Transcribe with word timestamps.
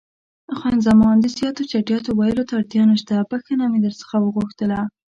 خان 0.57 0.77
زمان: 0.87 1.15
د 1.19 1.25
زیاتو 1.37 1.67
چټیاتو 1.71 2.09
ویلو 2.19 2.47
ته 2.47 2.53
اړتیا 2.59 2.83
نشته، 2.91 3.13
بښنه 3.29 3.65
مې 3.71 3.79
در 3.85 3.93
څخه 4.01 4.15
وغوښتله. 4.19 4.79